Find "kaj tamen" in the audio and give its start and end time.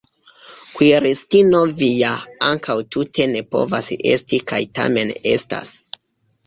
4.51-5.15